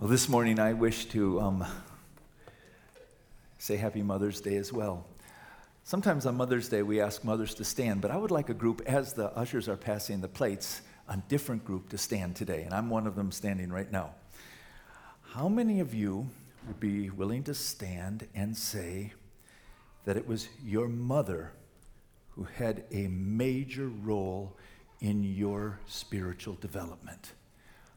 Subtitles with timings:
[0.00, 1.66] Well, this morning I wish to um,
[3.58, 5.06] say Happy Mother's Day as well.
[5.84, 8.80] Sometimes on Mother's Day we ask mothers to stand, but I would like a group,
[8.86, 12.88] as the ushers are passing the plates, a different group to stand today, and I'm
[12.88, 14.14] one of them standing right now.
[15.34, 16.30] How many of you
[16.66, 19.12] would be willing to stand and say
[20.06, 21.52] that it was your mother
[22.30, 24.56] who had a major role
[25.02, 27.32] in your spiritual development?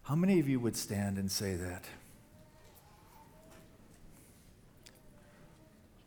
[0.03, 1.85] How many of you would stand and say that?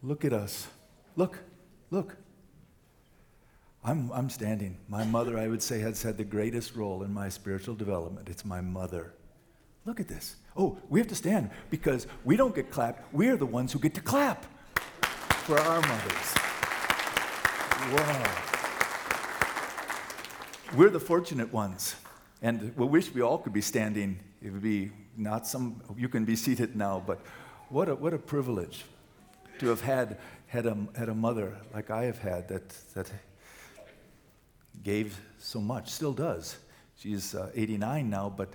[0.03, 0.69] Look at us.
[1.17, 1.39] Look,
[1.91, 2.17] look.
[3.83, 4.77] I'm, I'm standing.
[4.89, 8.29] My mother, I would say, has had the greatest role in my spiritual development.
[8.29, 9.15] It's my mother.
[9.85, 10.37] Look at this.
[10.57, 13.15] Oh, we have to stand because we don't get clapped.
[13.15, 14.45] We're the ones who get to clap
[15.45, 16.35] for our mothers.
[17.95, 18.43] Wow.
[20.77, 21.95] We're the fortunate ones.
[22.43, 24.19] And we wish we all could be standing.
[24.43, 27.21] It would be not some, you can be seated now, but
[27.69, 28.85] what a, what a privilege
[29.59, 33.11] to have had, had, a, had a mother like I have had that, that
[34.83, 36.57] gave so much, still does.
[36.99, 38.55] She's uh, 89 now, but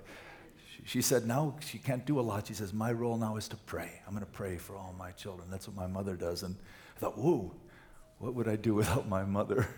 [0.74, 2.46] she, she said now she can't do a lot.
[2.46, 4.00] She says, My role now is to pray.
[4.06, 5.48] I'm going to pray for all my children.
[5.50, 6.42] That's what my mother does.
[6.42, 6.56] And
[6.96, 7.52] I thought, whoa,
[8.18, 9.68] what would I do without my mother,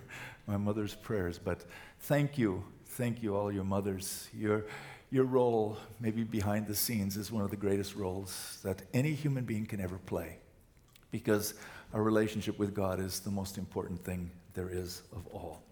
[0.47, 1.39] my mother's prayers?
[1.39, 1.65] But
[2.00, 2.65] thank you
[2.97, 4.28] Thank you, all your mothers.
[4.33, 4.67] Your,
[5.11, 9.45] your role, maybe behind the scenes, is one of the greatest roles that any human
[9.45, 10.39] being can ever play
[11.11, 11.55] because
[11.92, 15.65] our relationship with God is the most important thing there is of all.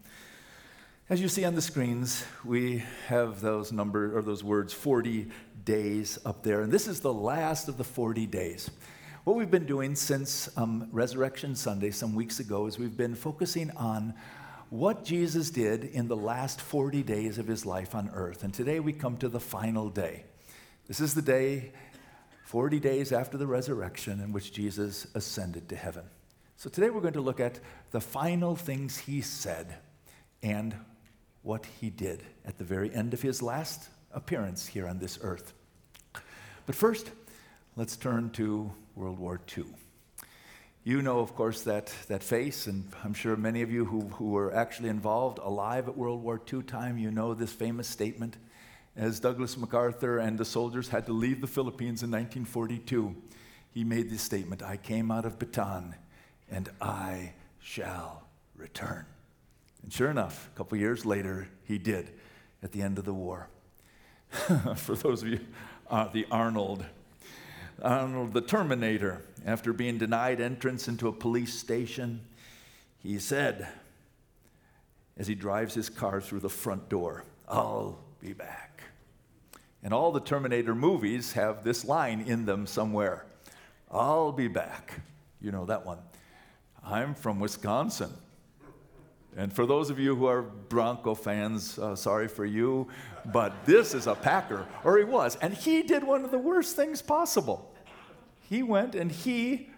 [1.09, 5.29] As you see on the screens, we have those number or those words 40
[5.65, 8.69] days up there, and this is the last of the 40 days.
[9.23, 13.71] What we've been doing since um, Resurrection Sunday, some weeks ago, is we've been focusing
[13.77, 14.13] on
[14.73, 18.43] what Jesus did in the last 40 days of his life on earth.
[18.43, 20.25] And today we come to the final day.
[20.89, 21.73] This is the day,
[22.47, 26.05] 40 days after the resurrection, in which Jesus ascended to heaven.
[26.57, 29.77] So today we're going to look at the final things he said
[30.43, 30.75] and
[31.43, 35.53] what he did at the very end of his last appearance here on this earth.
[36.65, 37.11] But first,
[37.77, 39.67] let's turn to World War II.
[40.85, 44.31] You know, of course, that, that face, and I'm sure many of you who, who
[44.31, 48.37] were actually involved alive at World War II time, you know this famous statement.
[48.97, 53.15] As Douglas MacArthur and the soldiers had to leave the Philippines in 1942,
[53.71, 55.95] he made this statement I came out of Bataan,
[56.51, 58.25] and I shall
[58.57, 59.07] return.
[59.85, 62.11] And sure enough, a couple years later, he did
[62.61, 63.49] at the end of the war.
[64.75, 65.39] For those of you,
[65.89, 66.85] uh, the Arnold
[67.81, 72.21] Arnold the Terminator, after being denied entrance into a police station,
[72.99, 73.69] he said,
[75.17, 78.83] as he drives his car through the front door, I'll be back.
[79.83, 83.27] And all the Terminator movies have this line in them somewhere
[83.93, 85.01] I'll be back.
[85.43, 85.99] You know that one.
[86.83, 88.11] I'm from Wisconsin.
[89.37, 92.89] And for those of you who are Bronco fans, uh, sorry for you,
[93.27, 95.37] but this is a Packer, or he was.
[95.37, 97.72] And he did one of the worst things possible.
[98.53, 99.71] He went and he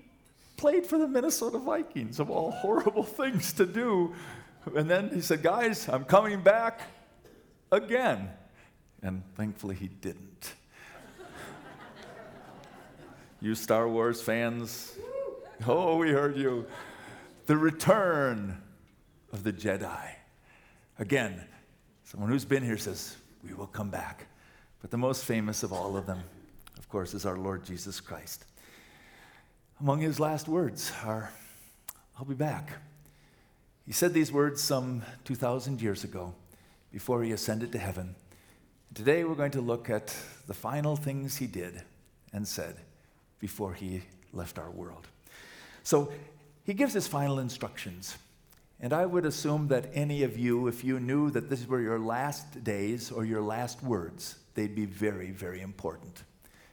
[0.56, 4.12] played for the Minnesota Vikings, of all horrible things to do.
[4.74, 6.80] And then he said, Guys, I'm coming back
[7.70, 8.30] again.
[9.00, 10.54] And thankfully, he didn't.
[13.40, 14.98] you Star Wars fans,
[15.68, 16.66] oh, we heard you.
[17.46, 18.60] The return
[19.32, 20.08] of the Jedi.
[20.98, 21.44] Again,
[22.02, 24.26] someone who's been here says, We will come back.
[24.80, 26.24] But the most famous of all of them,
[26.76, 28.46] of course, is our Lord Jesus Christ.
[29.84, 31.30] Among his last words are,
[32.18, 32.70] I'll be back.
[33.84, 36.34] He said these words some 2,000 years ago
[36.90, 38.14] before he ascended to heaven.
[38.94, 40.06] Today we're going to look at
[40.46, 41.82] the final things he did
[42.32, 42.76] and said
[43.40, 44.00] before he
[44.32, 45.06] left our world.
[45.82, 46.10] So
[46.64, 48.16] he gives his final instructions.
[48.80, 51.98] And I would assume that any of you, if you knew that this were your
[51.98, 56.22] last days or your last words, they'd be very, very important.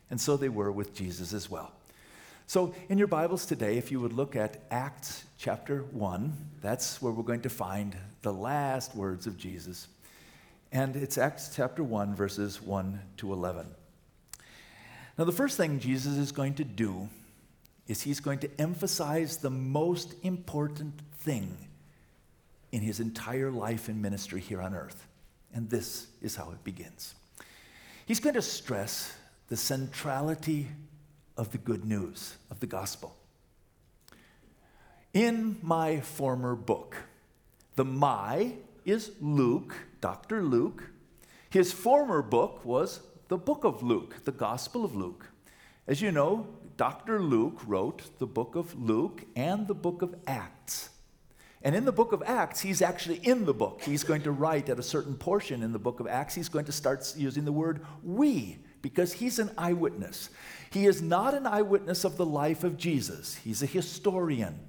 [0.10, 1.74] And so they were with Jesus as well.
[2.52, 7.14] So, in your Bibles today, if you would look at Acts chapter 1, that's where
[7.14, 9.88] we're going to find the last words of Jesus.
[10.74, 13.68] And it's Acts chapter 1, verses 1 to 11.
[15.18, 17.08] Now, the first thing Jesus is going to do
[17.88, 21.56] is he's going to emphasize the most important thing
[22.74, 25.08] in his entire life and ministry here on earth.
[25.54, 27.16] And this is how it begins.
[28.06, 29.16] He's going to stress
[29.48, 30.68] the centrality
[31.42, 33.16] of the good news of the gospel.
[35.12, 36.96] In my former book,
[37.76, 38.54] the my
[38.86, 40.44] is Luke, Dr.
[40.44, 40.84] Luke.
[41.50, 45.26] His former book was the book of Luke, the Gospel of Luke.
[45.88, 46.46] As you know,
[46.78, 47.20] Dr.
[47.20, 50.90] Luke wrote the book of Luke and the book of Acts.
[51.64, 53.82] And in the book of Acts, he's actually in the book.
[53.82, 56.66] He's going to write at a certain portion in the book of Acts, he's going
[56.66, 60.30] to start using the word we because he's an eyewitness.
[60.72, 64.60] He is not an eyewitness of the life of Jesus, he's a historian.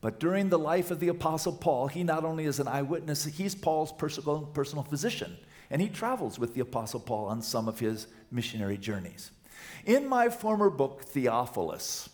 [0.00, 3.54] But during the life of the Apostle Paul, he not only is an eyewitness, he's
[3.54, 5.36] Paul's personal, personal physician.
[5.70, 9.32] And he travels with the Apostle Paul on some of his missionary journeys.
[9.84, 12.08] In my former book, Theophilus,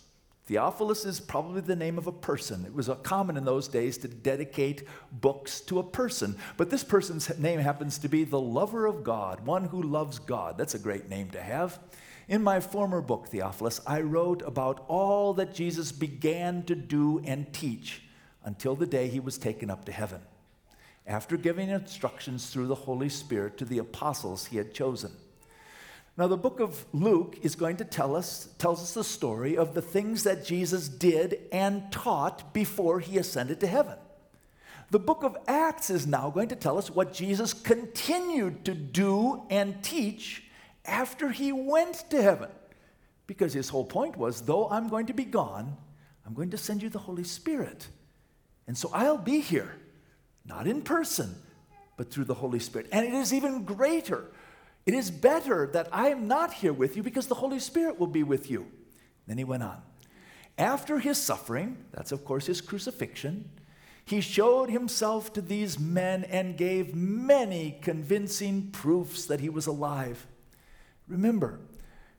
[0.45, 2.65] Theophilus is probably the name of a person.
[2.65, 6.35] It was common in those days to dedicate books to a person.
[6.57, 10.57] But this person's name happens to be the lover of God, one who loves God.
[10.57, 11.79] That's a great name to have.
[12.27, 17.51] In my former book, Theophilus, I wrote about all that Jesus began to do and
[17.53, 18.01] teach
[18.43, 20.21] until the day he was taken up to heaven,
[21.07, 25.11] after giving instructions through the Holy Spirit to the apostles he had chosen.
[26.15, 29.73] Now, the book of Luke is going to tell us, tells us the story of
[29.73, 33.97] the things that Jesus did and taught before he ascended to heaven.
[34.91, 39.41] The book of Acts is now going to tell us what Jesus continued to do
[39.49, 40.43] and teach
[40.85, 42.49] after he went to heaven.
[43.25, 45.77] Because his whole point was though I'm going to be gone,
[46.27, 47.87] I'm going to send you the Holy Spirit.
[48.67, 49.75] And so I'll be here,
[50.45, 51.35] not in person,
[51.97, 52.87] but through the Holy Spirit.
[52.91, 54.25] And it is even greater
[54.85, 58.07] it is better that I am not here with you because the Holy Spirit will
[58.07, 58.67] be with you.
[59.27, 59.81] Then he went on.
[60.57, 63.49] After his suffering, that's of course his crucifixion,
[64.05, 70.27] he showed himself to these men and gave many convincing proofs that he was alive.
[71.07, 71.61] Remember,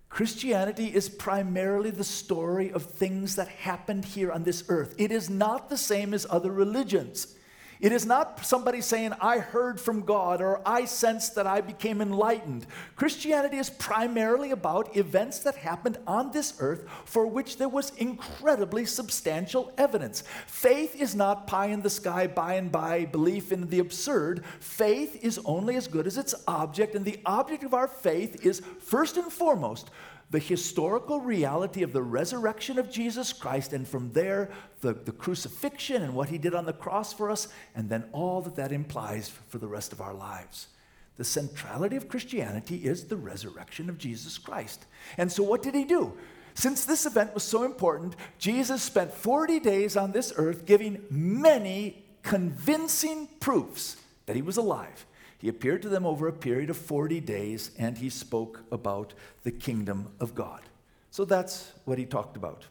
[0.08, 4.94] Christianity is primarily the story of things that happened here on this earth.
[4.96, 7.34] It is not the same as other religions.
[7.80, 12.00] It is not somebody saying, I heard from God or I sensed that I became
[12.00, 12.66] enlightened.
[12.96, 18.86] Christianity is primarily about events that happened on this earth for which there was incredibly
[18.86, 20.22] substantial evidence.
[20.46, 24.44] Faith is not pie in the sky, by and by, belief in the absurd.
[24.60, 28.62] Faith is only as good as its object, and the object of our faith is
[28.80, 29.90] first and foremost
[30.30, 34.50] the historical reality of the resurrection of Jesus Christ, and from there,
[34.80, 38.40] the, the crucifixion and what he did on the cross for us, and then all
[38.42, 40.68] that that implies for the rest of our lives.
[41.16, 44.84] The centrality of Christianity is the resurrection of Jesus Christ.
[45.16, 46.12] And so, what did he do?
[46.54, 52.04] Since this event was so important, Jesus spent 40 days on this earth giving many
[52.22, 55.06] convincing proofs that he was alive.
[55.44, 59.12] He appeared to them over a period of 40 days and he spoke about
[59.42, 60.62] the kingdom of God.
[61.10, 62.64] So that's what he talked about.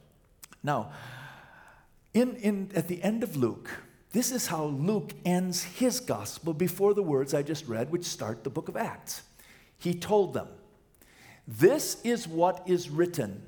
[0.64, 0.92] Now,
[2.16, 3.70] in, in, at the end of Luke,
[4.12, 8.44] this is how Luke ends his gospel before the words I just read, which start
[8.44, 9.22] the book of Acts.
[9.78, 10.48] He told them,
[11.48, 13.44] This is what is written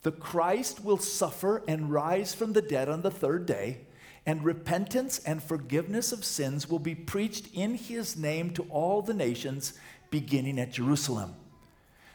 [0.00, 3.80] the Christ will suffer and rise from the dead on the third day
[4.26, 9.14] and repentance and forgiveness of sins will be preached in his name to all the
[9.14, 9.74] nations,
[10.10, 11.34] beginning at Jerusalem.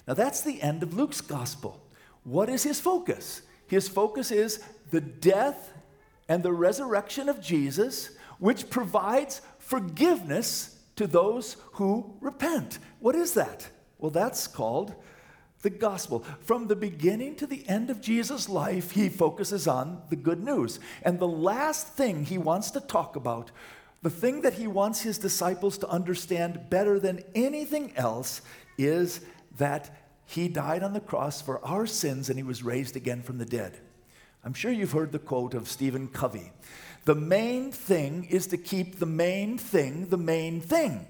[0.08, 1.82] Now, that's the end of Luke's gospel.
[2.24, 3.42] What is his focus?
[3.68, 5.74] His focus is the death
[6.30, 12.80] and the resurrection of Jesus, which provides forgiveness to those who repent.
[13.00, 13.68] What is that?
[13.98, 14.94] Well, that's called
[15.66, 16.24] the gospel.
[16.42, 20.80] From the beginning to the end of Jesus' life, he focuses on the good news.
[21.02, 23.50] And the last thing he wants to talk about,
[24.04, 28.42] the thing that he wants his disciples to understand better than anything else,
[28.78, 29.22] is
[29.58, 29.90] that
[30.26, 33.46] he died on the cross for our sins and he was raised again from the
[33.46, 33.80] dead.
[34.44, 36.52] I'm sure you've heard the quote of Stephen Covey.
[37.06, 41.08] The main thing is to keep the main thing the main thing.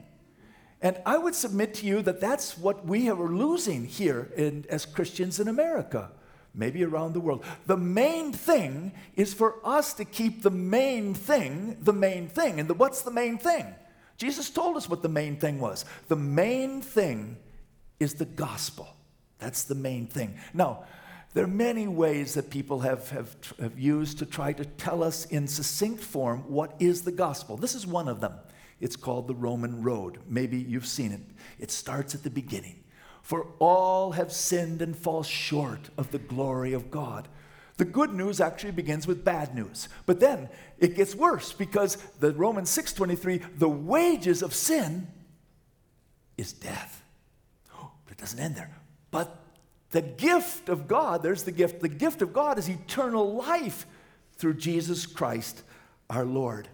[0.85, 4.85] And I would submit to you that that's what we are losing here in, as
[4.85, 6.11] Christians in America,
[6.53, 7.43] maybe around the world.
[7.65, 12.59] The main thing is for us to keep the main thing the main thing.
[12.59, 13.65] And the, what's the main thing?
[14.17, 15.85] Jesus told us what the main thing was.
[16.07, 17.37] The main thing
[17.99, 18.87] is the gospel.
[19.39, 20.37] That's the main thing.
[20.53, 20.83] Now,
[21.33, 25.25] there are many ways that people have, have, have used to try to tell us
[25.25, 27.57] in succinct form what is the gospel.
[27.57, 28.33] This is one of them.
[28.79, 30.19] It's called the Roman Road.
[30.27, 31.21] Maybe you've seen it.
[31.59, 32.83] It starts at the beginning.
[33.21, 37.27] For all have sinned and fall short of the glory of God.
[37.77, 39.89] The good news actually begins with bad news.
[40.05, 45.07] But then it gets worse because the Romans 6:23, the wages of sin
[46.37, 47.03] is death.
[47.71, 48.77] But it doesn't end there.
[49.11, 49.41] But
[49.89, 51.81] the gift of God, there's the gift.
[51.81, 53.85] The gift of God is eternal life
[54.37, 55.63] through Jesus Christ
[56.09, 56.69] our Lord.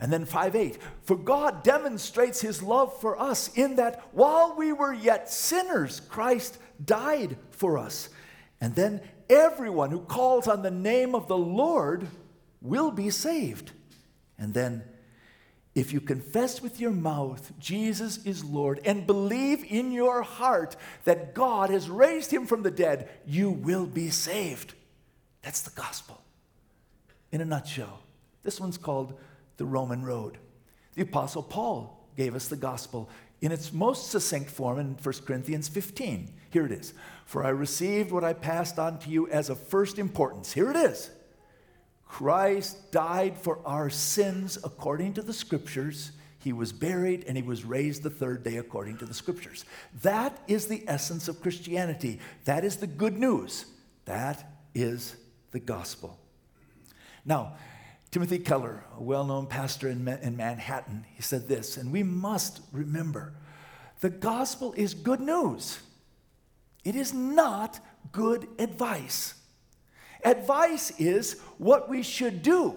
[0.00, 4.72] And then 5 8, for God demonstrates his love for us in that while we
[4.72, 8.08] were yet sinners, Christ died for us.
[8.60, 12.08] And then everyone who calls on the name of the Lord
[12.60, 13.70] will be saved.
[14.38, 14.82] And then,
[15.74, 21.34] if you confess with your mouth Jesus is Lord and believe in your heart that
[21.34, 24.74] God has raised him from the dead, you will be saved.
[25.42, 26.20] That's the gospel
[27.32, 28.00] in a nutshell.
[28.44, 29.18] This one's called
[29.56, 30.38] the Roman Road.
[30.94, 35.68] The Apostle Paul gave us the gospel in its most succinct form in 1 Corinthians
[35.68, 36.32] 15.
[36.50, 36.94] Here it is
[37.26, 40.52] For I received what I passed on to you as of first importance.
[40.52, 41.10] Here it is
[42.06, 46.12] Christ died for our sins according to the scriptures.
[46.38, 49.64] He was buried and he was raised the third day according to the scriptures.
[50.02, 52.20] That is the essence of Christianity.
[52.44, 53.66] That is the good news.
[54.04, 54.44] That
[54.74, 55.16] is
[55.50, 56.18] the gospel.
[57.24, 57.54] Now,
[58.14, 62.60] Timothy Keller, a well known pastor in, in Manhattan, he said this, and we must
[62.70, 63.34] remember
[63.98, 65.80] the gospel is good news.
[66.84, 67.80] It is not
[68.12, 69.34] good advice.
[70.24, 72.76] Advice is what we should do.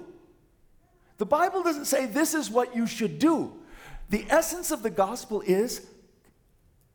[1.20, 3.54] The Bible doesn't say this is what you should do.
[4.10, 5.86] The essence of the gospel is,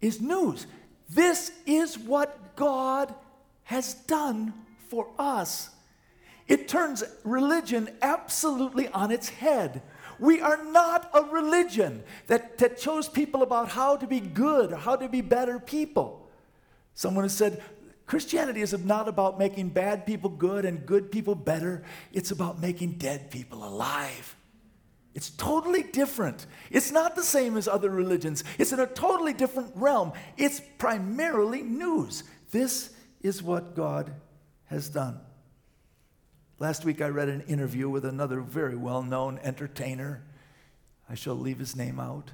[0.01, 0.67] is news.
[1.09, 3.15] This is what God
[3.63, 4.53] has done
[4.89, 5.71] for us.
[6.49, 9.83] It turns religion absolutely on its head.
[10.19, 14.77] We are not a religion that, that shows people about how to be good or
[14.77, 16.29] how to be better people.
[16.95, 17.63] Someone has said,
[18.07, 21.83] Christianity is not about making bad people good and good people better.
[22.13, 24.37] It's about making dead people alive.
[25.15, 26.47] It's totally different.
[26.71, 28.45] It's not the same as other religions.
[28.59, 30.13] It's in a totally different realm.
[30.37, 32.25] It's primarily news.
[32.51, 32.91] This
[33.23, 34.13] is what God
[34.67, 35.21] has done.
[36.63, 40.23] Last week I read an interview with another very well known entertainer.
[41.11, 42.31] I shall leave his name out.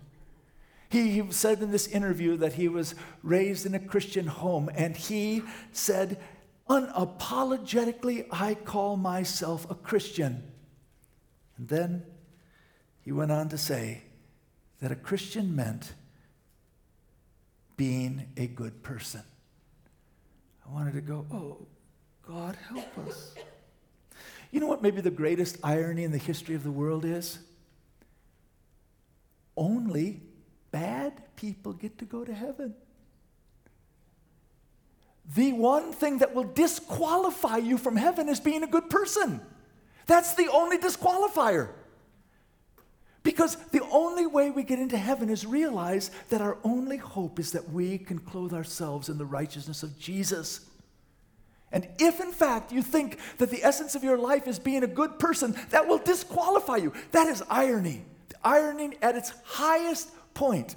[0.91, 4.95] He, he said in this interview that he was raised in a Christian home, and
[4.95, 6.21] he said,
[6.69, 10.43] Unapologetically, I call myself a Christian.
[11.57, 12.03] And then
[13.01, 14.03] he went on to say
[14.83, 15.95] that a Christian meant
[17.79, 19.23] being a good person.
[20.69, 21.67] I wanted to go, Oh,
[22.27, 23.35] God, help us.
[24.51, 27.39] You know what maybe the greatest irony in the history of the world is?
[29.57, 30.23] Only
[30.71, 32.75] bad people get to go to heaven.
[35.35, 39.41] The one thing that will disqualify you from heaven is being a good person.
[40.07, 41.69] That's the only disqualifier.
[43.23, 47.53] Because the only way we get into heaven is realize that our only hope is
[47.53, 50.68] that we can clothe ourselves in the righteousness of Jesus.
[51.71, 54.89] And if in fact you think that the essence of your life is being a
[54.89, 56.93] good person, that will disqualify you.
[57.13, 58.05] That is irony.
[58.43, 60.77] Irony at its highest point.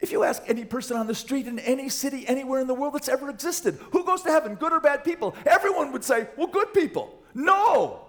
[0.00, 2.94] If you ask any person on the street in any city, anywhere in the world
[2.94, 5.34] that's ever existed, who goes to heaven, good or bad people?
[5.46, 7.22] Everyone would say, well, good people.
[7.32, 8.02] No.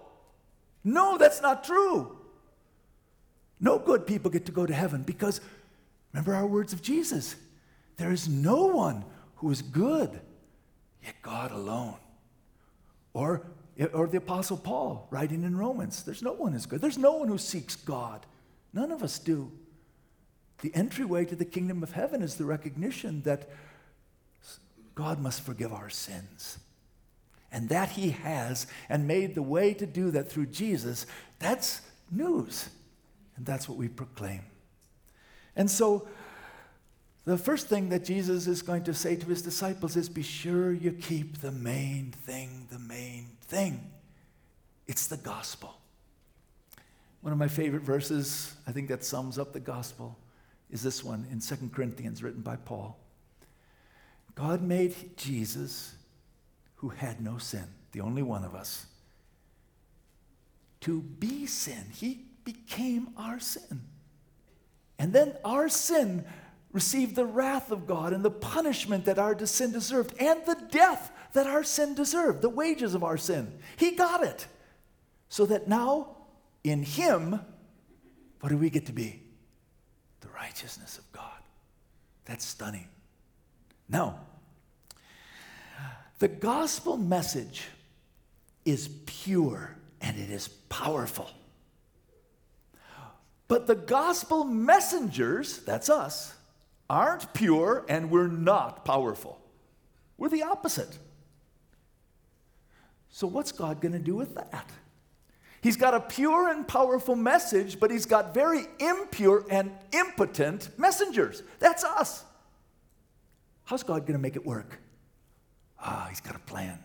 [0.83, 2.17] No, that's not true.
[3.59, 5.41] No good people get to go to heaven because
[6.13, 7.35] remember our words of Jesus
[7.97, 9.05] there is no one
[9.37, 10.19] who is good
[11.05, 11.95] yet God alone.
[13.13, 13.47] Or,
[13.93, 17.27] or the Apostle Paul writing in Romans there's no one who's good, there's no one
[17.27, 18.25] who seeks God.
[18.73, 19.51] None of us do.
[20.61, 23.49] The entryway to the kingdom of heaven is the recognition that
[24.95, 26.57] God must forgive our sins.
[27.51, 31.05] And that He has, and made the way to do that through Jesus,
[31.39, 31.81] that's
[32.11, 32.69] news.
[33.37, 34.41] And that's what we proclaim.
[35.55, 36.07] And so,
[37.25, 40.71] the first thing that Jesus is going to say to his disciples is be sure
[40.71, 43.91] you keep the main thing, the main thing.
[44.87, 45.75] It's the gospel.
[47.21, 50.15] One of my favorite verses, I think that sums up the gospel,
[50.69, 52.99] is this one in 2 Corinthians, written by Paul.
[54.35, 55.95] God made Jesus,
[56.75, 58.85] who had no sin, the only one of us,
[60.81, 61.85] to be sin.
[61.91, 63.81] He became our sin.
[64.99, 66.25] And then our sin
[66.75, 71.09] received the wrath of God and the punishment that our sin deserved and the death
[71.31, 73.57] that our sin deserved, the wages of our sin.
[73.77, 74.45] He got it.
[75.29, 76.17] So that now,
[76.65, 77.39] in Him,
[78.41, 79.21] what do we get to be?
[80.19, 81.39] The righteousness of God.
[82.25, 82.89] That's stunning.
[83.87, 84.19] Now,
[86.19, 87.63] the gospel message
[88.65, 91.29] is pure and it is powerful.
[93.47, 96.34] But the gospel messengers, that's us,
[96.89, 99.39] aren't pure and we're not powerful.
[100.17, 100.97] We're the opposite.
[103.09, 104.69] So, what's God going to do with that?
[105.61, 111.41] He's got a pure and powerful message, but he's got very impure and impotent messengers.
[111.59, 112.23] That's us.
[113.63, 114.79] How's God going to make it work?
[115.79, 116.77] Ah, he's got a plan.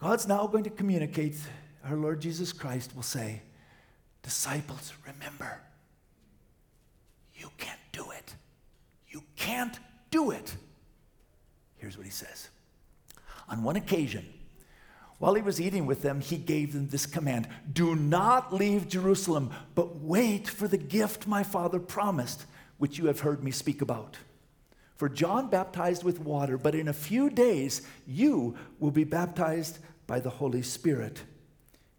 [0.00, 1.36] God's now going to communicate.
[1.84, 3.42] Our Lord Jesus Christ will say,
[4.22, 5.60] Disciples, remember,
[7.34, 7.79] you it.
[9.10, 9.78] You can't
[10.10, 10.54] do it.
[11.76, 12.48] Here's what he says.
[13.48, 14.24] On one occasion,
[15.18, 19.50] while he was eating with them, he gave them this command Do not leave Jerusalem,
[19.74, 22.46] but wait for the gift my father promised,
[22.78, 24.16] which you have heard me speak about.
[24.96, 30.20] For John baptized with water, but in a few days you will be baptized by
[30.20, 31.22] the Holy Spirit.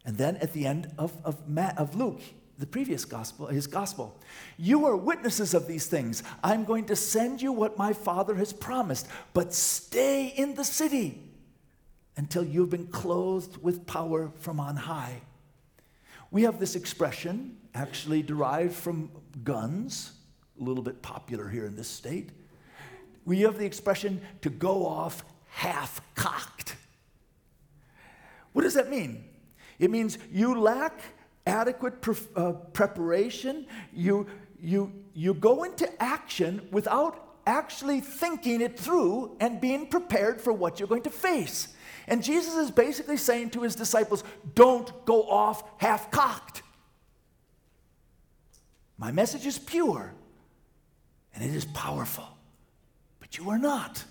[0.06, 1.38] And then at the end of, of,
[1.78, 2.22] of Luke,
[2.62, 4.18] the previous gospel, his gospel,
[4.58, 6.24] you are witnesses of these things.
[6.44, 11.22] I'm going to send you what my Father has promised, but stay in the city
[12.16, 15.22] until you've been clothed with power from on high.
[16.30, 19.12] We have this expression, actually derived from
[19.44, 20.14] guns,
[20.60, 22.30] a little bit popular here in this state
[23.26, 26.76] we have the expression to go off half cocked.
[28.54, 29.24] What does that mean?
[29.80, 31.00] It means you lack
[31.46, 33.66] adequate pre- uh, preparation.
[33.94, 34.28] You,
[34.60, 40.80] you, you go into action without actually thinking it through and being prepared for what
[40.80, 41.70] you're going to face.
[42.08, 46.62] And Jesus is basically saying to his disciples, don't go off half cocked.
[48.98, 50.14] My message is pure
[51.34, 52.28] and it is powerful
[53.32, 54.04] but you are not.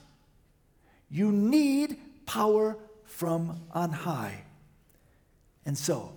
[1.10, 4.44] You need power from on high.
[5.66, 6.14] And so,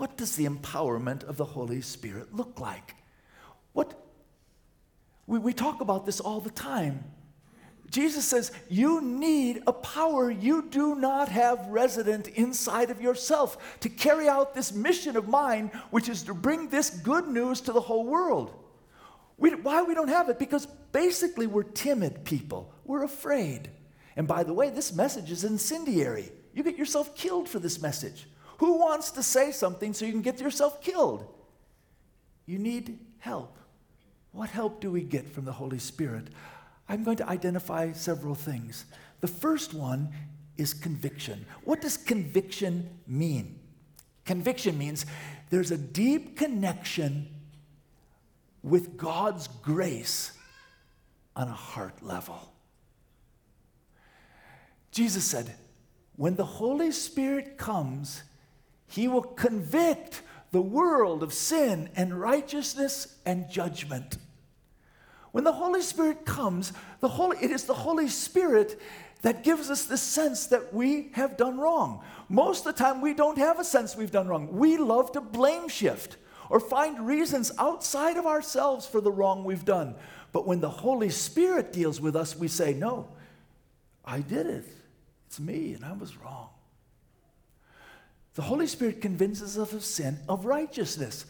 [0.00, 2.94] what does the empowerment of the Holy Spirit look like?
[3.74, 4.02] What
[5.26, 7.04] we, we talk about this all the time.
[7.90, 13.90] Jesus says, You need a power you do not have resident inside of yourself to
[13.90, 17.80] carry out this mission of mine, which is to bring this good news to the
[17.80, 18.54] whole world.
[19.36, 20.38] We, why we don't have it?
[20.38, 22.72] Because basically we're timid people.
[22.84, 23.68] We're afraid.
[24.16, 26.30] And by the way, this message is incendiary.
[26.54, 28.26] You get yourself killed for this message.
[28.60, 31.24] Who wants to say something so you can get yourself killed?
[32.44, 33.56] You need help.
[34.32, 36.28] What help do we get from the Holy Spirit?
[36.86, 38.84] I'm going to identify several things.
[39.22, 40.10] The first one
[40.58, 41.46] is conviction.
[41.64, 43.58] What does conviction mean?
[44.26, 45.06] Conviction means
[45.48, 47.28] there's a deep connection
[48.62, 50.32] with God's grace
[51.34, 52.52] on a heart level.
[54.90, 55.54] Jesus said,
[56.16, 58.24] when the Holy Spirit comes,
[58.90, 64.18] he will convict the world of sin and righteousness and judgment.
[65.32, 68.80] When the Holy Spirit comes, the Holy, it is the Holy Spirit
[69.22, 72.02] that gives us the sense that we have done wrong.
[72.28, 74.50] Most of the time, we don't have a sense we've done wrong.
[74.50, 76.16] We love to blame shift
[76.48, 79.94] or find reasons outside of ourselves for the wrong we've done.
[80.32, 83.08] But when the Holy Spirit deals with us, we say, No,
[84.04, 84.64] I did it.
[85.28, 86.48] It's me, and I was wrong.
[88.34, 91.26] The Holy Spirit convinces us of sin, of righteousness.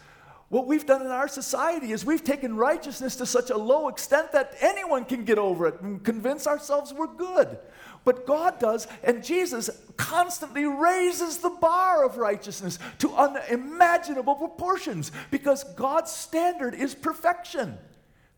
[0.50, 4.32] What we've done in our society is we've taken righteousness to such a low extent
[4.32, 7.56] that anyone can get over it and convince ourselves we're good.
[8.04, 15.64] But God does, and Jesus constantly raises the bar of righteousness to unimaginable proportions because
[15.74, 17.78] God's standard is perfection.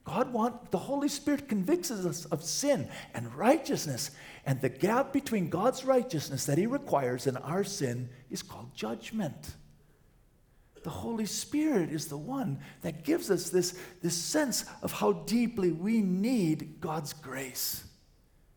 [0.05, 4.11] God want the Holy Spirit convicts us of sin and righteousness,
[4.45, 9.55] and the gap between God's righteousness that He requires and our sin is called judgment.
[10.83, 15.71] The Holy Spirit is the one that gives us this, this sense of how deeply
[15.71, 17.85] we need God's grace.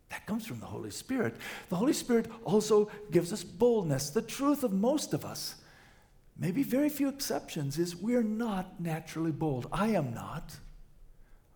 [0.09, 1.35] That comes from the Holy Spirit.
[1.69, 4.09] The Holy Spirit also gives us boldness.
[4.09, 5.55] The truth of most of us,
[6.37, 9.67] maybe very few exceptions, is we're not naturally bold.
[9.71, 10.57] I am not.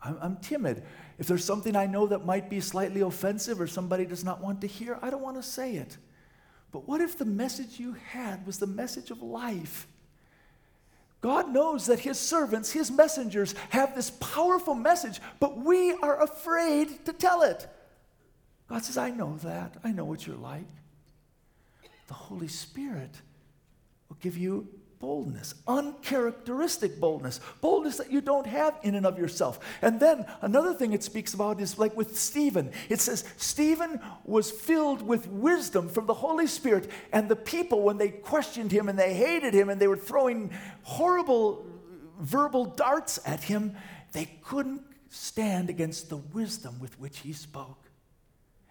[0.02, 0.84] I'm, I'm, timid.
[1.18, 4.62] If there's something I know that might be slightly offensive or somebody does not want
[4.62, 5.98] to hear, I don't want to say it.
[6.72, 9.88] But what if the message you had was the message of life?
[11.22, 17.06] God knows that His servants, His messengers, have this powerful message, but we are afraid
[17.06, 17.68] to tell it.
[18.70, 19.76] God says, I know that.
[19.84, 20.68] I know what you're like.
[22.08, 23.12] The Holy Spirit
[24.08, 24.68] will give you
[25.00, 29.60] boldness, uncharacteristic boldness, boldness that you don't have in and of yourself.
[29.82, 32.72] And then another thing it speaks about is like with Stephen.
[32.90, 37.98] It says, Stephen was filled with wisdom from the Holy Spirit, and the people, when
[37.98, 40.52] they questioned him and they hated him and they were throwing
[40.84, 41.66] horrible
[42.20, 43.76] verbal darts at him,
[44.12, 47.86] they couldn't stand against the wisdom with which he spoke.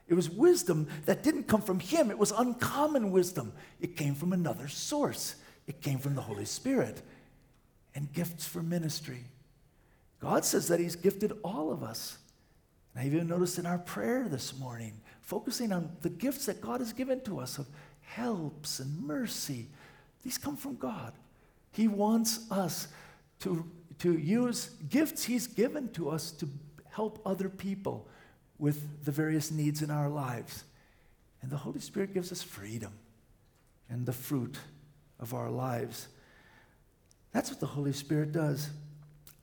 [0.08, 2.10] It was wisdom that didn't come from him.
[2.10, 3.52] It was uncommon wisdom.
[3.80, 5.36] It came from another source.
[5.68, 7.02] It came from the Holy Spirit.
[7.94, 9.24] And gifts for ministry.
[10.20, 12.18] God says that He's gifted all of us.
[12.94, 16.80] And I even noticed in our prayer this morning, focusing on the gifts that God
[16.80, 17.66] has given to us of
[18.00, 19.68] helps and mercy.
[20.22, 21.12] These come from God.
[21.70, 22.88] He wants us
[23.40, 23.64] to,
[23.98, 26.48] to use gifts He's given to us to
[26.90, 28.08] help other people
[28.58, 30.64] with the various needs in our lives.
[31.42, 32.92] And the Holy Spirit gives us freedom
[33.88, 34.58] and the fruit
[35.20, 36.08] of our lives.
[37.32, 38.70] That's what the Holy Spirit does.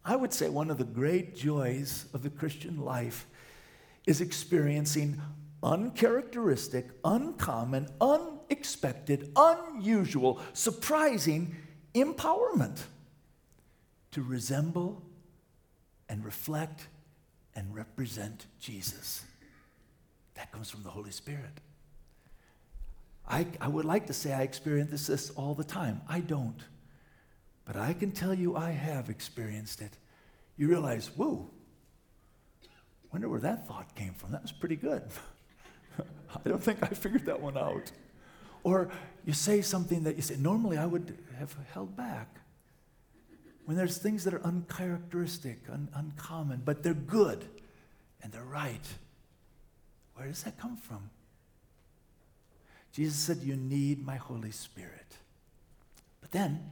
[0.03, 3.25] I would say one of the great joys of the Christian life
[4.05, 5.19] is experiencing
[5.63, 11.55] uncharacteristic, uncommon, unexpected, unusual, surprising
[11.95, 12.83] empowerment
[14.11, 15.01] to resemble
[16.07, 16.87] and reflect
[17.55, 19.25] and represent Jesus.
[20.35, 21.61] That comes from the Holy Spirit.
[23.27, 26.01] I, I would like to say I experience this all the time.
[26.07, 26.61] I don't.
[27.65, 29.97] But I can tell you I have experienced it.
[30.57, 31.49] You realize, whoa,
[33.11, 34.31] wonder where that thought came from.
[34.31, 35.03] That was pretty good.
[35.99, 37.91] I don't think I figured that one out.
[38.63, 38.89] Or
[39.25, 42.39] you say something that you say, normally I would have held back.
[43.65, 47.45] When there's things that are uncharacteristic, un- uncommon, but they're good
[48.21, 48.87] and they're right,
[50.15, 51.09] where does that come from?
[52.95, 55.17] Jesus said, You need my Holy Spirit.
[56.21, 56.63] But then,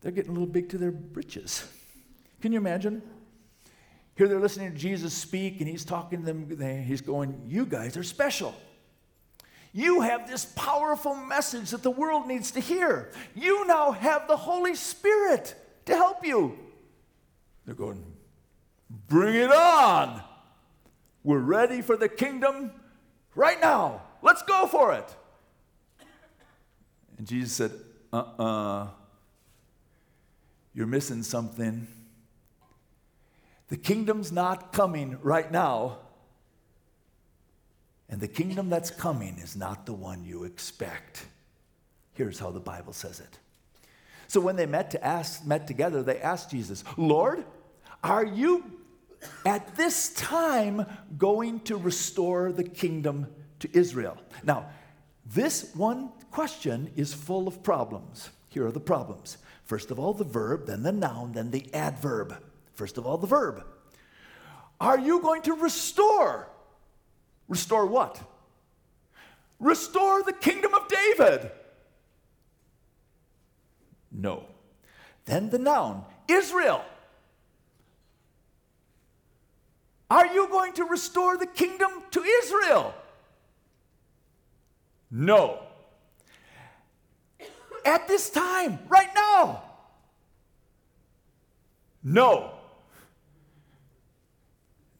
[0.00, 1.64] they're getting a little big to their britches.
[2.40, 3.02] Can you imagine?
[4.16, 6.84] Here they're listening to Jesus speak, and he's talking to them.
[6.84, 8.52] He's going, You guys are special.
[9.72, 13.12] You have this powerful message that the world needs to hear.
[13.36, 15.54] You now have the Holy Spirit
[15.86, 16.58] to help you.
[17.64, 18.04] They're going,
[19.06, 20.20] Bring it on.
[21.22, 22.72] We're ready for the kingdom
[23.34, 24.02] right now.
[24.22, 25.14] Let's go for it.
[27.18, 27.72] And Jesus said,
[28.12, 28.44] Uh uh-uh.
[28.44, 28.88] uh,
[30.74, 31.86] you are missing something.
[33.68, 35.98] The kingdom's not coming right now.
[38.08, 41.26] And the kingdom that's coming is not the one you expect.
[42.14, 43.38] Here's how the Bible says it.
[44.26, 47.44] So when they met to ask, met together, they asked Jesus, Lord,
[48.02, 48.64] are you
[49.44, 50.86] at this time
[51.18, 53.26] going to restore the kingdom
[53.60, 54.16] to Israel?
[54.42, 54.66] Now,
[55.26, 58.30] this one question is full of problems.
[58.48, 59.38] Here are the problems.
[59.64, 62.36] First of all, the verb, then the noun, then the adverb.
[62.74, 63.64] First of all, the verb.
[64.80, 66.48] Are you going to restore?
[67.48, 68.20] Restore what?
[69.60, 71.50] Restore the kingdom of David.
[74.10, 74.46] No.
[75.26, 76.82] Then the noun, Israel.
[80.10, 82.94] Are you going to restore the kingdom to Israel?
[85.10, 85.60] No.
[87.84, 89.62] At this time, right now?
[92.02, 92.50] No.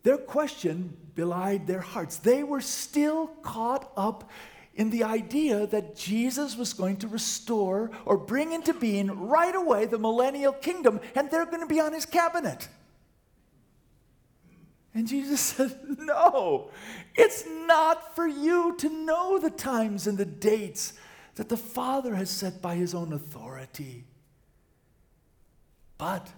[0.02, 2.16] Their question belied their hearts.
[2.18, 4.30] They were still caught up
[4.74, 9.86] in the idea that Jesus was going to restore or bring into being right away
[9.86, 12.68] the millennial kingdom, and they're going to be on his cabinet.
[14.94, 16.70] And Jesus said, No,
[17.14, 20.94] it's not for you to know the times and the dates
[21.36, 24.04] that the Father has set by his own authority.
[25.96, 26.28] But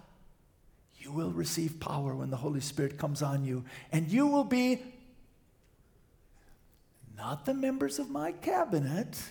[0.97, 4.81] you will receive power when the Holy Spirit comes on you, and you will be
[7.17, 9.21] not the members of my cabinet,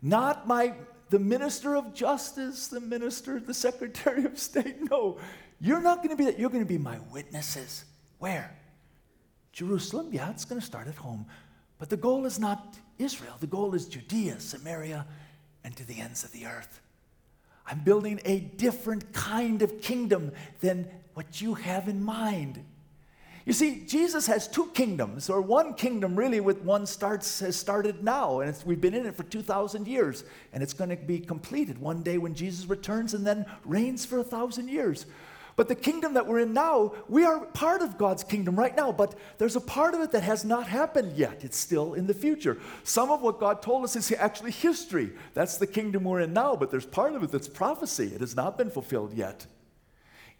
[0.00, 0.74] not my
[1.10, 4.90] the minister of justice, the minister, the secretary of state.
[4.90, 5.18] No,
[5.62, 6.38] you're not going to be that.
[6.38, 7.84] You're going to be my witnesses.
[8.18, 8.54] Where?
[9.52, 10.08] Jerusalem.
[10.10, 11.24] Yeah, it's going to start at home.
[11.78, 13.36] But the goal is not Israel.
[13.38, 15.06] The goal is Judea, Samaria,
[15.62, 16.80] and to the ends of the earth.
[17.64, 22.64] I'm building a different kind of kingdom than what you have in mind.
[23.44, 28.02] You see, Jesus has two kingdoms, or one kingdom really with one starts has started
[28.02, 31.78] now, and we've been in it for 2,000 years, and it's going to be completed
[31.78, 35.06] one day when Jesus returns and then reigns for a thousand years.
[35.54, 38.90] But the kingdom that we're in now, we are part of God's kingdom right now,
[38.90, 41.44] but there's a part of it that has not happened yet.
[41.44, 42.58] It's still in the future.
[42.84, 45.10] Some of what God told us is actually history.
[45.34, 48.12] That's the kingdom we're in now, but there's part of it that's prophecy.
[48.14, 49.46] It has not been fulfilled yet.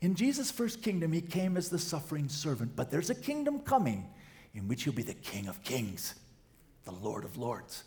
[0.00, 4.08] In Jesus' first kingdom, he came as the suffering servant, but there's a kingdom coming
[4.54, 6.14] in which he'll be the King of kings,
[6.84, 7.84] the Lord of lords.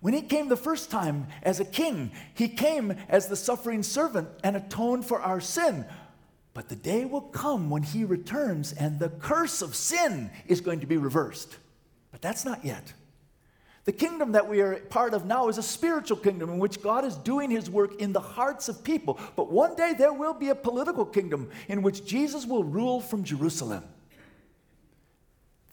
[0.00, 4.28] When he came the first time as a king, he came as the suffering servant
[4.42, 5.84] and atoned for our sin.
[6.52, 10.80] But the day will come when he returns and the curse of sin is going
[10.80, 11.56] to be reversed.
[12.10, 12.92] But that's not yet.
[13.84, 17.04] The kingdom that we are part of now is a spiritual kingdom in which God
[17.04, 19.18] is doing his work in the hearts of people.
[19.36, 23.24] But one day there will be a political kingdom in which Jesus will rule from
[23.24, 23.84] Jerusalem.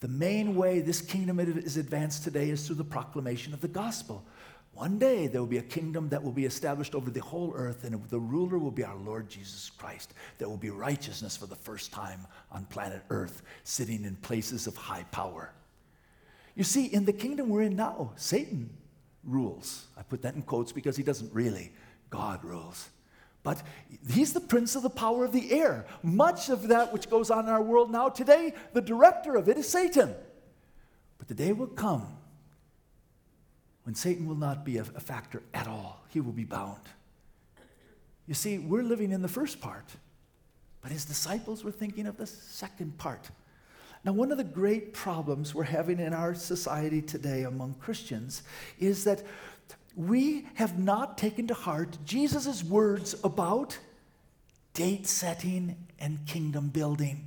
[0.00, 4.24] The main way this kingdom is advanced today is through the proclamation of the gospel.
[4.78, 7.82] One day there will be a kingdom that will be established over the whole earth,
[7.82, 10.14] and the ruler will be our Lord Jesus Christ.
[10.38, 14.76] There will be righteousness for the first time on planet earth, sitting in places of
[14.76, 15.52] high power.
[16.54, 18.70] You see, in the kingdom we're in now, Satan
[19.24, 19.88] rules.
[19.96, 21.72] I put that in quotes because he doesn't really.
[22.08, 22.88] God rules.
[23.42, 23.60] But
[24.08, 25.86] he's the prince of the power of the air.
[26.04, 29.58] Much of that which goes on in our world now today, the director of it
[29.58, 30.14] is Satan.
[31.18, 32.17] But the day will come
[33.88, 36.04] when Satan will not be a, a factor at all.
[36.10, 36.82] He will be bound.
[38.26, 39.86] You see, we're living in the first part,
[40.82, 43.30] but his disciples were thinking of the second part.
[44.04, 48.42] Now, one of the great problems we're having in our society today among Christians
[48.78, 49.22] is that
[49.96, 53.78] we have not taken to heart Jesus' words about
[54.74, 57.24] date setting and kingdom building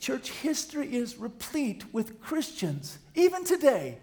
[0.00, 3.98] church history is replete with Christians, even today,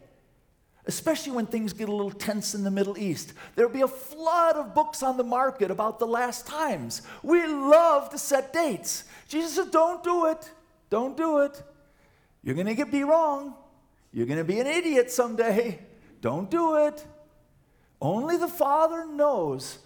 [0.86, 3.34] especially when things get a little tense in the Middle East.
[3.56, 7.02] There'll be a flood of books on the market about the last times.
[7.24, 9.04] We love to set dates.
[9.28, 10.52] Jesus said, Don't do it.
[10.90, 11.62] Don't do it.
[12.44, 13.56] You're going to get be wrong.
[14.14, 15.80] You're going to be an idiot someday.
[16.22, 17.06] Don't do it.
[18.02, 19.80] Only the Father knows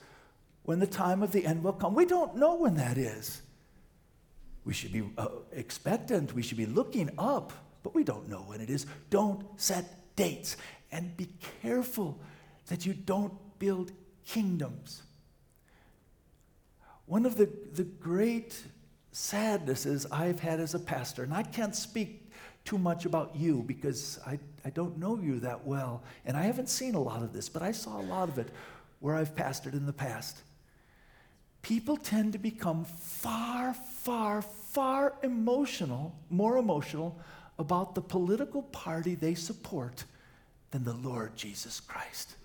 [0.64, 1.96] when the time of the end will come.
[1.96, 3.42] We don't know when that is.
[4.64, 6.34] We should be uh, expectant.
[6.34, 7.52] We should be looking up,
[7.84, 8.86] but we don't know when it is.
[9.10, 10.58] Don't set dates.
[10.92, 11.30] And be
[11.62, 12.20] careful
[12.68, 13.92] that you don't build
[14.26, 15.04] kingdoms.
[17.06, 18.64] One of the, the great
[19.12, 22.32] sadnesses I've had as a pastor, and I can't speak
[22.64, 26.70] too much about you because I, I don't know you that well, and I haven't
[26.70, 28.50] seen a lot of this, but I saw a lot of it
[29.00, 30.44] where I've pastored in the past
[31.62, 37.20] people tend to become far, far, far emotional, more emotional
[37.60, 40.06] about the political party they support
[40.72, 42.36] than the Lord Jesus Christ.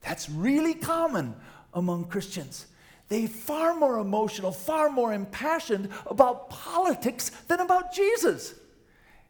[0.00, 1.34] That's really common
[1.74, 2.66] among Christians.
[3.08, 8.54] They far more emotional, far more impassioned about politics than about Jesus.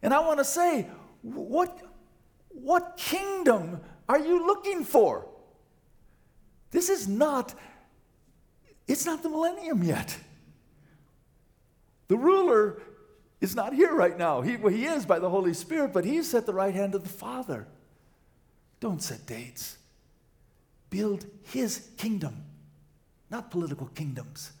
[0.01, 0.87] And I want to say,
[1.21, 1.81] what,
[2.49, 5.27] what kingdom are you looking for?
[6.71, 7.53] This is not
[8.87, 10.17] it's not the millennium yet.
[12.07, 12.81] The ruler
[13.41, 14.41] is not here right now.
[14.41, 17.03] He, well, he is by the Holy Spirit, but he's at the right hand of
[17.03, 17.67] the Father.
[18.79, 19.77] Don't set dates.
[20.89, 22.43] Build his kingdom,
[23.29, 24.51] not political kingdoms.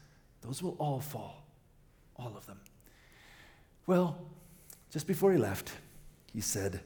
[0.41, 1.45] Those will all fall,
[2.17, 2.59] all of them.
[3.85, 4.17] Well,
[4.89, 5.71] just before he left,
[6.33, 6.81] he said,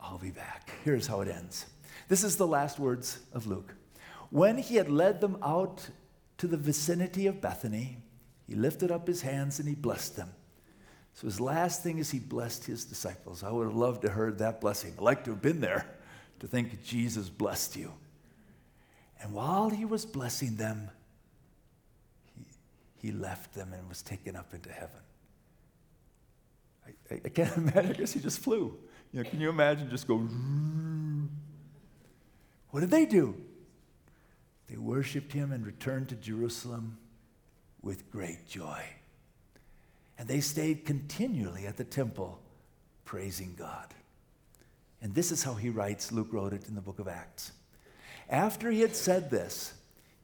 [0.00, 0.70] I'll be back.
[0.84, 1.66] Here's how it ends.
[2.08, 3.74] This is the last words of Luke.
[4.30, 5.88] When he had led them out
[6.38, 7.98] to the vicinity of Bethany,
[8.46, 10.32] he lifted up his hands and he blessed them.
[11.12, 13.42] So his last thing is he blessed his disciples.
[13.42, 14.94] I would have loved to have heard that blessing.
[14.96, 15.84] I'd like to have been there
[16.40, 17.92] to think Jesus blessed you.
[19.20, 20.90] And while he was blessing them,
[22.36, 22.44] he,
[23.08, 25.00] he left them and was taken up into heaven.
[26.86, 27.90] I, I, I can't imagine.
[27.90, 28.78] I guess he just flew.
[29.12, 30.26] You know, can you imagine just go?
[32.70, 33.34] What did they do?
[34.68, 36.98] They worshiped him and returned to Jerusalem
[37.82, 38.82] with great joy.
[40.18, 42.40] And they stayed continually at the temple
[43.04, 43.94] praising God.
[45.00, 47.52] And this is how he writes, Luke wrote it in the book of Acts.
[48.28, 49.72] After he had said this,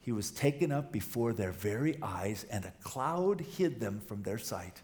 [0.01, 4.37] he was taken up before their very eyes, and a cloud hid them from their
[4.37, 4.81] sight.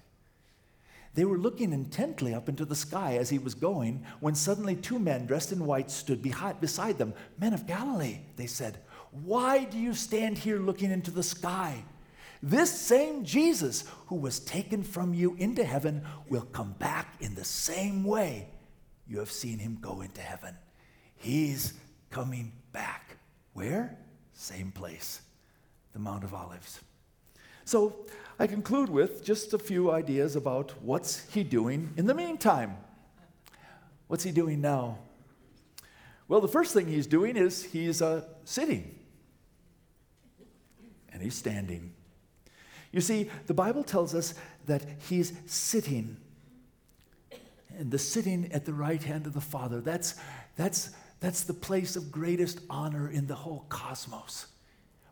[1.14, 4.98] They were looking intently up into the sky as he was going, when suddenly two
[4.98, 7.14] men dressed in white stood beside them.
[7.38, 8.80] Men of Galilee, they said,
[9.12, 11.84] why do you stand here looking into the sky?
[12.42, 17.44] This same Jesus who was taken from you into heaven will come back in the
[17.44, 18.48] same way
[19.08, 20.56] you have seen him go into heaven.
[21.16, 21.74] He's
[22.10, 23.18] coming back.
[23.54, 23.98] Where?
[24.34, 25.22] Same place,
[25.94, 26.80] the Mount of Olives.
[27.66, 28.06] So
[28.40, 32.78] I conclude with just a few ideas about what's he doing in the meantime.
[34.08, 34.98] What's he doing now?
[36.28, 38.96] Well, the first thing he's doing is he's uh, sitting
[41.22, 41.94] and he's standing.
[42.92, 44.34] You see, the Bible tells us
[44.66, 46.18] that he's sitting.
[47.78, 50.16] And the sitting at the right hand of the Father, that's,
[50.56, 54.48] that's, that's the place of greatest honor in the whole cosmos.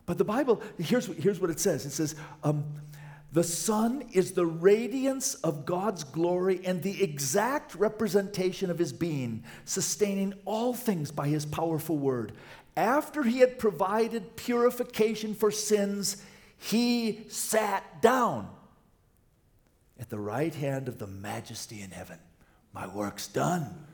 [0.04, 2.64] But the Bible, here's, here's what it says it says, um,
[3.32, 9.44] The Son is the radiance of God's glory and the exact representation of his being,
[9.64, 12.32] sustaining all things by his powerful word.
[12.76, 16.22] After he had provided purification for sins,
[16.56, 18.48] he sat down
[19.98, 22.18] at the right hand of the majesty in heaven.
[22.72, 23.86] My work's done.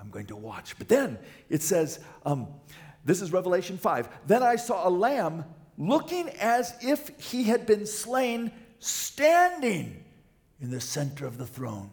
[0.00, 0.76] I'm going to watch.
[0.76, 1.18] But then
[1.48, 2.48] it says, um,
[3.04, 4.08] this is Revelation 5.
[4.26, 5.44] Then I saw a lamb
[5.78, 10.04] looking as if he had been slain, standing
[10.60, 11.90] in the center of the throne.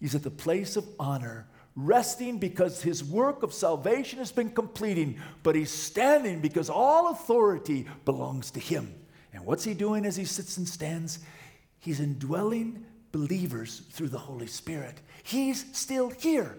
[0.00, 1.46] He's at the place of honor,
[1.78, 7.86] resting because his work of salvation has been completing, but he's standing because all authority
[8.04, 8.92] belongs to him.
[9.32, 11.20] And what's he doing as he sits and stands?
[11.78, 15.00] He's indwelling believers through the Holy Spirit.
[15.22, 16.58] He's still here.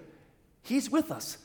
[0.61, 1.37] He's with us.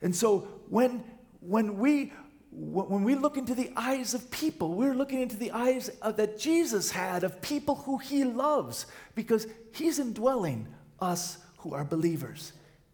[0.00, 1.04] And so when,
[1.40, 2.12] when, we,
[2.50, 6.36] when we look into the eyes of people, we're looking into the eyes of, that
[6.38, 10.66] Jesus had of people who he loves because he's indwelling
[11.00, 12.52] us who are believers.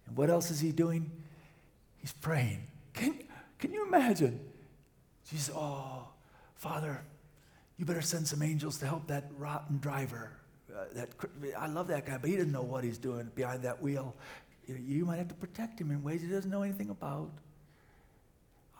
[0.08, 1.10] And what else is he doing?
[1.98, 2.66] He's praying.
[2.94, 3.20] Can,
[3.58, 4.40] can you imagine?
[5.30, 6.08] Jesus, oh,
[6.56, 7.02] Father,
[7.76, 10.32] you better send some angels to help that rotten driver.
[10.74, 11.10] Uh, that,
[11.58, 14.14] I love that guy, but he doesn't know what he's doing behind that wheel.
[14.66, 17.30] You might have to protect him in ways he doesn't know anything about.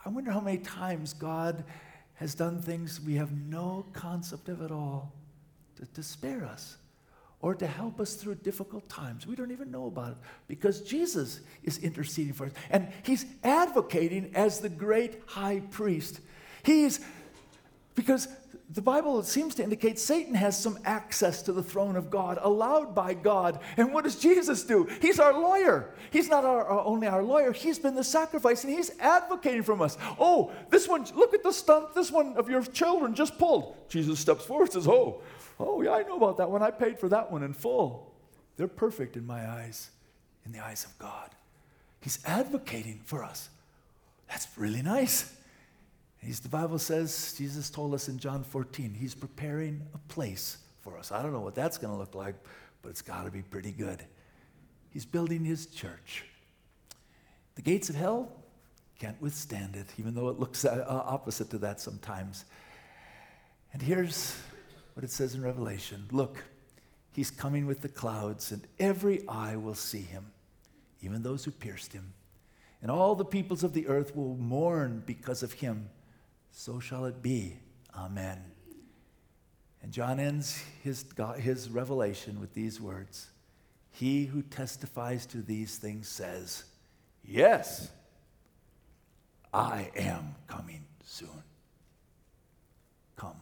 [0.05, 1.65] I wonder how many times God
[2.15, 5.13] has done things we have no concept of at all
[5.77, 6.77] to, to spare us
[7.41, 9.27] or to help us through difficult times.
[9.27, 10.17] We don't even know about it
[10.49, 12.53] because Jesus is interceding for us.
[12.71, 16.21] And he's advocating as the great high priest.
[16.65, 17.01] He's,
[17.95, 18.29] because
[18.71, 22.95] the Bible seems to indicate Satan has some access to the throne of God, allowed
[22.95, 23.61] by God.
[23.77, 24.89] And what does Jesus do?
[25.01, 25.95] He's our lawyer.
[26.11, 29.81] He's not our, our, only our lawyer, he's been the sacrifice and he's advocating from
[29.81, 29.97] us.
[30.19, 33.77] Oh, this one, look at the stunt this one of your children just pulled.
[33.89, 35.23] Jesus steps forward and says, Oh,
[35.59, 36.63] oh, yeah, I know about that one.
[36.63, 38.13] I paid for that one in full.
[38.57, 39.91] They're perfect in my eyes,
[40.45, 41.31] in the eyes of God.
[42.01, 43.49] He's advocating for us.
[44.29, 45.35] That's really nice.
[46.19, 50.99] He's, the Bible says, Jesus told us in John 14, He's preparing a place for
[50.99, 51.13] us.
[51.13, 52.35] I don't know what that's going to look like,
[52.83, 54.05] but it's got to be pretty good.
[54.91, 56.25] He's building His church.
[57.55, 58.33] The gates of hell
[58.99, 62.45] can't withstand it, even though it looks uh, opposite to that sometimes.
[63.73, 64.37] And here's
[64.99, 66.43] what it says in Revelation Look,
[67.13, 70.33] He's coming with the clouds, and every eye will see Him,
[71.01, 72.15] even those who pierced Him.
[72.83, 75.89] And all the peoples of the earth will mourn because of Him
[76.51, 77.59] so shall it be.
[77.97, 78.43] Amen.
[79.85, 81.05] And John ends his,
[81.37, 83.29] his revelation with these words
[83.93, 86.65] He who testifies to these things says,
[87.25, 87.89] Yes,
[89.55, 91.45] I am coming soon.
[93.15, 93.41] Come,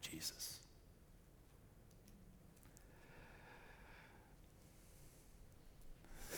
[0.00, 0.58] Jesus.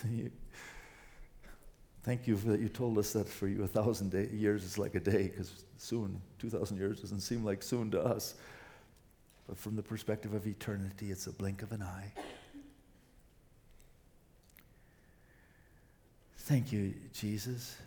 [2.03, 4.95] Thank you that you told us that for you a thousand day, years is like
[4.95, 8.35] a day, because soon, 2,000 years doesn't seem like soon to us.
[9.47, 12.11] But from the perspective of eternity, it's a blink of an eye.
[16.39, 17.77] Thank you, Jesus,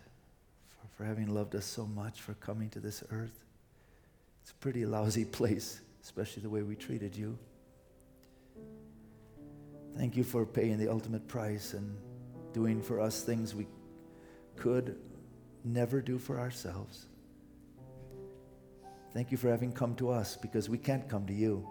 [0.69, 3.46] for, for having loved us so much, for coming to this earth.
[4.47, 7.37] It's a pretty lousy place, especially the way we treated you.
[9.97, 11.97] Thank you for paying the ultimate price and
[12.53, 13.67] doing for us things we
[14.55, 14.97] could
[15.65, 17.07] never do for ourselves.
[19.13, 21.67] Thank you for having come to us because we can't come to you.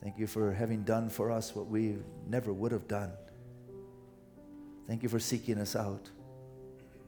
[0.00, 1.96] Thank you for having done for us what we
[2.28, 3.10] never would have done.
[4.86, 6.08] Thank you for seeking us out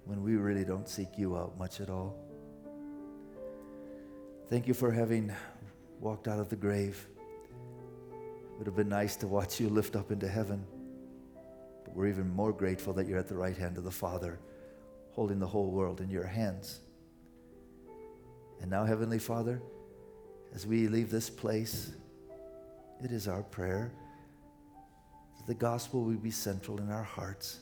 [0.07, 2.30] when we really don't seek you out much at all.
[4.51, 5.33] Thank you for having
[6.01, 7.07] walked out of the grave.
[8.11, 10.67] It would have been nice to watch you lift up into heaven.
[11.85, 14.41] But we're even more grateful that you're at the right hand of the Father
[15.13, 16.81] holding the whole world in your hands.
[18.61, 19.63] And now, Heavenly Father,
[20.53, 21.93] as we leave this place,
[23.05, 23.93] it is our prayer
[25.37, 27.61] that the gospel would be central in our hearts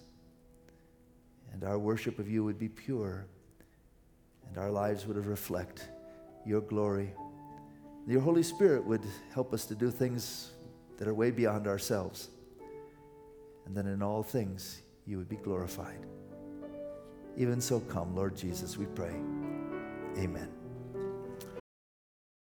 [1.52, 3.27] and our worship of you would be pure
[4.48, 5.90] and our lives would reflect
[6.49, 7.13] your glory.
[8.07, 9.03] Your Holy Spirit would
[9.35, 10.53] help us to do things
[10.96, 12.31] that are way beyond ourselves.
[13.67, 16.07] And then in all things, you would be glorified.
[17.37, 19.15] Even so, come, Lord Jesus, we pray.
[20.17, 20.58] Amen.